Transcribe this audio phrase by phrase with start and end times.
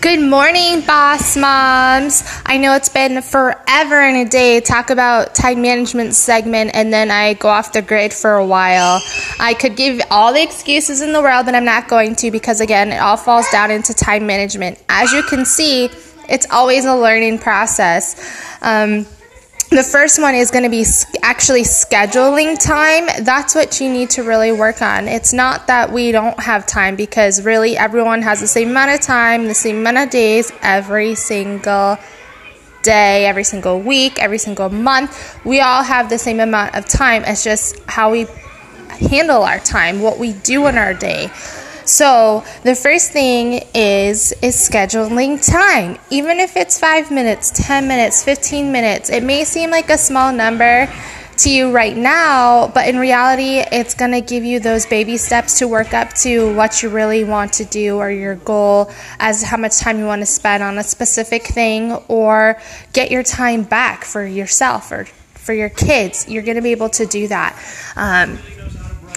[0.00, 2.22] Good morning, boss moms.
[2.44, 7.10] I know it's been forever and a day talk about time management segment and then
[7.10, 9.00] I go off the grid for a while.
[9.40, 12.60] I could give all the excuses in the world, but I'm not going to because
[12.60, 14.78] again, it all falls down into time management.
[14.88, 15.90] As you can see,
[16.28, 18.58] it's always a learning process.
[18.62, 19.06] Um,
[19.74, 20.84] the first one is going to be
[21.22, 23.08] actually scheduling time.
[23.24, 25.08] That's what you need to really work on.
[25.08, 29.00] It's not that we don't have time because really everyone has the same amount of
[29.00, 31.98] time, the same amount of days every single
[32.84, 35.40] day, every single week, every single month.
[35.44, 37.24] We all have the same amount of time.
[37.24, 38.26] It's just how we
[39.10, 41.30] handle our time, what we do in our day.
[41.86, 45.98] So, the first thing is is scheduling time.
[46.10, 49.10] Even if it's 5 minutes, 10 minutes, 15 minutes.
[49.10, 50.88] It may seem like a small number
[51.38, 55.58] to you right now, but in reality, it's going to give you those baby steps
[55.58, 59.56] to work up to what you really want to do or your goal as how
[59.56, 62.60] much time you want to spend on a specific thing or
[62.92, 66.28] get your time back for yourself or for your kids.
[66.28, 67.58] You're going to be able to do that.
[67.96, 68.38] Um,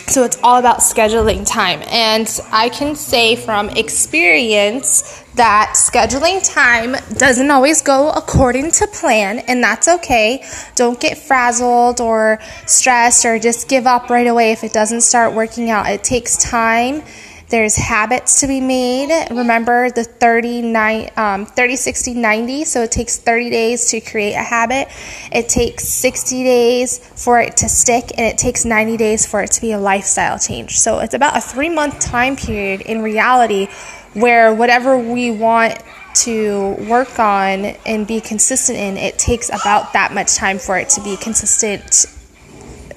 [0.07, 1.81] so it's all about scheduling time.
[1.87, 9.39] And I can say from experience that scheduling time doesn't always go according to plan,
[9.39, 10.43] and that's okay.
[10.75, 15.33] Don't get frazzled or stressed or just give up right away if it doesn't start
[15.33, 15.87] working out.
[15.87, 17.03] It takes time
[17.49, 19.09] there's habits to be made.
[19.29, 20.75] Remember the 30,
[21.15, 22.65] um, 30, 60, 90.
[22.65, 24.89] So it takes 30 days to create a habit.
[25.31, 29.51] It takes 60 days for it to stick, and it takes 90 days for it
[29.51, 30.77] to be a lifestyle change.
[30.77, 33.67] So it's about a three month time period in reality
[34.13, 35.81] where whatever we want
[36.15, 40.89] to work on and be consistent in, it takes about that much time for it
[40.89, 42.07] to be consistent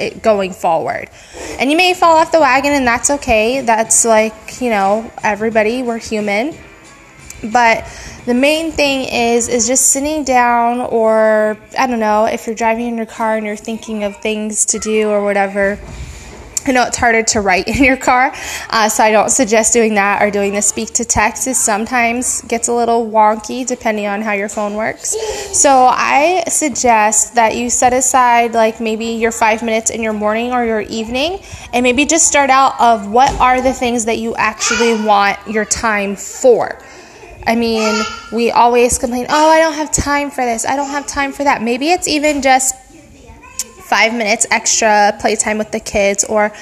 [0.01, 1.09] it going forward.
[1.59, 3.61] And you may fall off the wagon, and that's okay.
[3.61, 6.57] That's like, you know, everybody, we're human.
[7.43, 7.87] But
[8.27, 12.87] the main thing is is just sitting down or I don't know, if you're driving
[12.87, 15.79] in your car and you're thinking of things to do or whatever,
[16.67, 18.33] I know it's harder to write in your car,
[18.69, 21.47] uh, so I don't suggest doing that or doing the speak to text.
[21.47, 25.17] It sometimes gets a little wonky depending on how your phone works.
[25.53, 30.53] So I suggest that you set aside like maybe your five minutes in your morning
[30.53, 31.41] or your evening,
[31.73, 35.65] and maybe just start out of what are the things that you actually want your
[35.65, 36.79] time for.
[37.47, 38.01] I mean,
[38.33, 41.43] we always complain, oh, I don't have time for this, I don't have time for
[41.45, 41.63] that.
[41.63, 42.77] Maybe it's even just
[43.83, 46.53] five minutes extra playtime with the kids or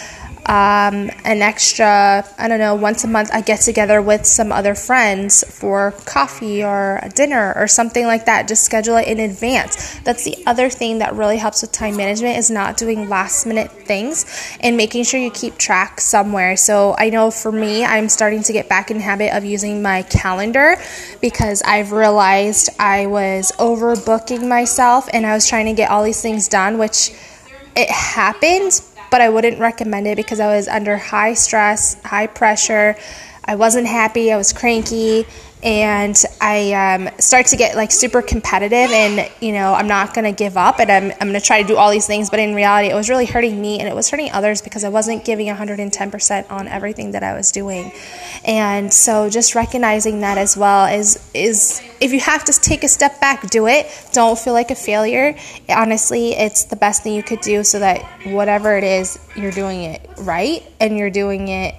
[0.48, 4.74] um, an extra, I don't know, once a month I get together with some other
[4.74, 8.48] friends for coffee or dinner or something like that.
[8.48, 10.00] Just schedule it in advance.
[10.00, 13.70] That's the other thing that really helps with time management is not doing last minute
[13.70, 14.24] things
[14.60, 16.56] and making sure you keep track somewhere.
[16.56, 20.00] So I know for me, I'm starting to get back in habit of using my
[20.04, 20.76] calendar
[21.20, 26.22] because I've realized I was overbooking myself and I was trying to get all these
[26.22, 27.12] things done, which
[27.76, 28.80] it happened
[29.10, 32.96] but I wouldn't recommend it because I was under high stress, high pressure.
[33.44, 35.26] I wasn't happy, I was cranky,
[35.62, 40.32] and I um, start to get like super competitive and you know i'm not to
[40.32, 42.30] give up and I'm, I'm to try to do all these things.
[42.30, 44.88] But in reality it was really hurting me and it was hurting others because i
[44.88, 47.92] wasn't giving 110% on everything that i was doing.
[48.44, 52.88] And so just recognizing that as well is is if you have to take a
[52.88, 53.86] step back do it.
[54.12, 55.36] Don't feel like a failure.
[55.68, 59.82] Honestly it's the best thing you could do so that whatever it is you're doing
[59.82, 61.74] it right and you're doing it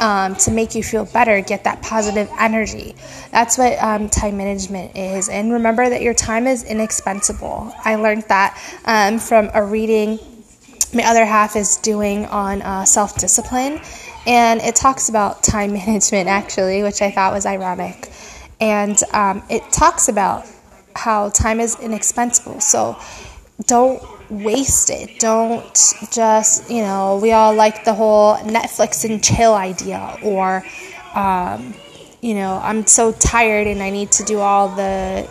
[0.00, 2.94] um, to make you feel better, get that positive energy.
[3.30, 5.28] That's what um, time management is.
[5.28, 7.72] And remember that your time is inexpensible.
[7.84, 10.18] I learned that um, from a reading
[10.94, 13.80] my other half is doing on uh, self discipline.
[14.26, 18.10] And it talks about time management, actually, which I thought was ironic.
[18.60, 20.46] And um, it talks about
[20.94, 22.60] how time is inexpensible.
[22.60, 22.96] So
[23.66, 25.18] don't waste it.
[25.18, 25.74] Don't
[26.10, 30.64] just, you know, we all like the whole Netflix and chill idea, or,
[31.14, 31.74] um,
[32.20, 35.28] you know, I'm so tired and I need to do all the,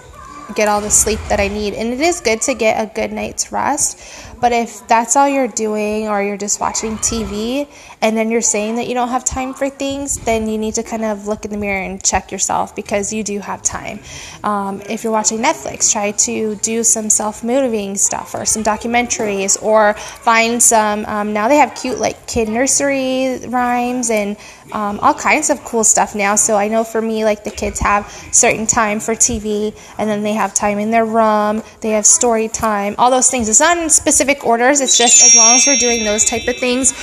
[0.56, 1.74] get all the sleep that I need.
[1.74, 4.00] And it is good to get a good night's rest,
[4.42, 7.68] but if that's all you're doing or you're just watching TV
[8.02, 10.84] and then you're saying that you don't have time for things, then you need to
[10.84, 14.00] kind of look in the mirror and check yourself because you do have time.
[14.44, 19.62] Um, if you're watching Netflix, try to do some self motivating stuff or some documentaries
[19.62, 21.06] or find some.
[21.06, 24.38] Um, now they have cute like kid nursery rhymes and
[24.72, 26.36] um, all kinds of cool stuff now.
[26.36, 30.24] So I know for me, like the kids have certain time for TV and then
[30.24, 33.50] they have time in their room, they have story time, all those things.
[33.50, 36.58] It's not in specific orders, it's just as long as we're doing those type of
[36.58, 36.94] things,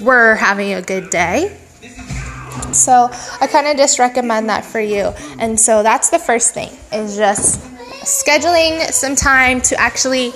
[0.00, 1.56] we're having a good day.
[2.72, 5.12] So I kind of just recommend that for you.
[5.38, 7.60] And so that's the first thing is just
[8.02, 10.32] scheduling some time to actually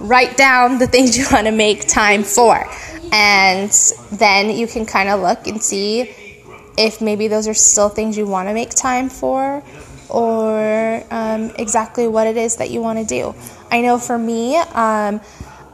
[0.00, 2.66] write down the things you want to make time for.
[3.12, 3.72] And
[4.12, 6.14] then you can kind of look and see
[6.78, 9.62] if maybe those are still things you want to make time for
[10.08, 13.34] or um, exactly what it is that you want to do.
[13.70, 15.20] I know for me, um,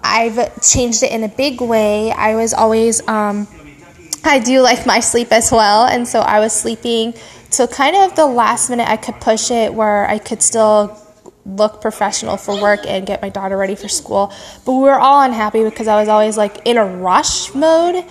[0.02, 2.10] I've changed it in a big way.
[2.10, 3.46] I was always, um,
[4.24, 7.14] I do like my sleep as well, and so I was sleeping
[7.50, 11.00] till kind of the last minute I could push it where I could still
[11.46, 14.32] look professional for work and get my daughter ready for school.
[14.64, 18.04] But we were all unhappy because I was always like in a rush mode.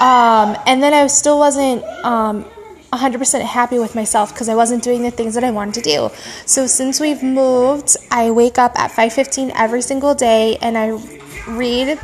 [0.00, 2.44] Um, and then I still wasn't um,
[2.92, 6.10] 100% happy with myself because I wasn't doing the things that I wanted to do.
[6.46, 10.98] So since we've moved, I wake up at 5:15 every single day and I
[11.48, 11.98] read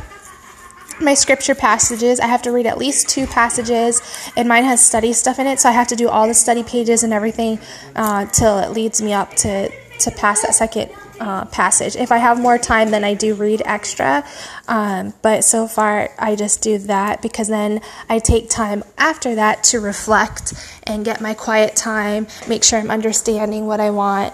[1.01, 2.19] my scripture passages.
[2.19, 4.01] I have to read at least two passages,
[4.37, 6.63] and mine has study stuff in it, so I have to do all the study
[6.63, 7.59] pages and everything
[7.95, 10.89] uh, till it leads me up to to pass that second
[11.21, 11.95] uh, passage.
[11.95, 14.25] If I have more time, then I do read extra.
[14.67, 19.63] Um, but so far, I just do that because then I take time after that
[19.65, 20.53] to reflect
[20.83, 24.33] and get my quiet time, make sure I'm understanding what I want.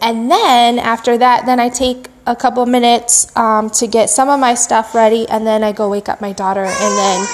[0.00, 4.38] And then after that, then I take a couple minutes um, to get some of
[4.38, 7.26] my stuff ready, and then I go wake up my daughter, and then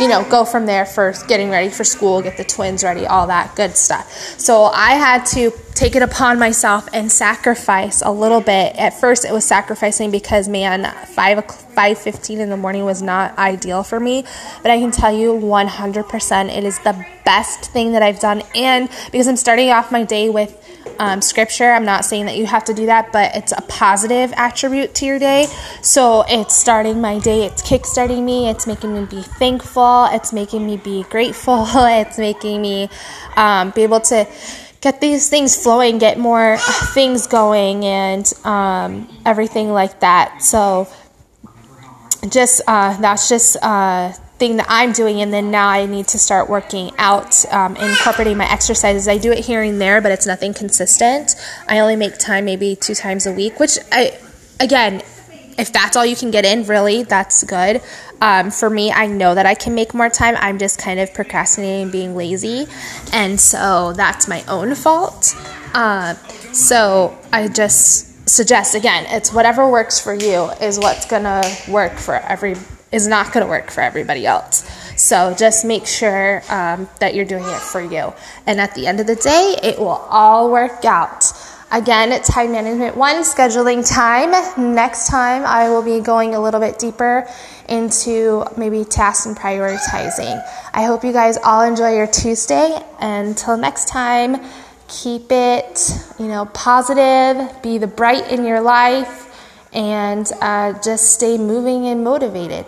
[0.00, 3.26] you know, go from there for getting ready for school, get the twins ready, all
[3.26, 4.10] that good stuff.
[4.38, 8.76] So I had to take it upon myself and sacrifice a little bit.
[8.76, 11.44] At first, it was sacrificing because man, five
[11.74, 14.22] five fifteen in the morning was not ideal for me.
[14.62, 18.20] But I can tell you, one hundred percent, it is the best thing that I've
[18.20, 18.44] done.
[18.54, 20.56] And because I'm starting off my day with
[21.00, 21.72] um, scripture.
[21.72, 25.06] I'm not saying that you have to do that, but it's a positive attribute to
[25.06, 25.46] your day.
[25.80, 30.64] So it's starting my day, it's kickstarting me, it's making me be thankful, it's making
[30.64, 32.88] me be grateful, it's making me
[33.36, 34.28] um, be able to
[34.82, 36.58] get these things flowing, get more
[36.92, 40.42] things going, and um, everything like that.
[40.42, 40.86] So
[42.28, 43.56] just uh, that's just.
[43.62, 47.76] a thing that I'm doing, and then now I need to start working out, um,
[47.76, 49.06] incorporating my exercises.
[49.06, 51.36] I do it here and there, but it's nothing consistent.
[51.68, 54.18] I only make time maybe two times a week, which I,
[54.58, 55.02] again,
[55.58, 57.82] if that's all you can get in, really, that's good.
[58.20, 60.36] Um, for me, I know that I can make more time.
[60.38, 62.66] I'm just kind of procrastinating being lazy.
[63.12, 65.34] And so that's my own fault.
[65.74, 66.14] Uh,
[66.52, 71.94] so I just suggest, again, it's whatever works for you is what's going to work
[71.94, 72.56] for every
[72.92, 74.68] is not going to work for everybody else.
[75.00, 78.12] So just make sure um, that you're doing it for you.
[78.46, 81.24] And at the end of the day, it will all work out.
[81.72, 84.30] Again, time management one, scheduling time.
[84.74, 87.26] Next time, I will be going a little bit deeper
[87.66, 90.46] into maybe tasks and prioritizing.
[90.74, 92.78] I hope you guys all enjoy your Tuesday.
[93.00, 94.44] Until next time,
[94.86, 101.38] keep it, you know, positive, be the bright in your life, and uh, just stay
[101.38, 102.66] moving and motivated.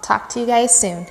[0.00, 1.08] Talk to you guys soon.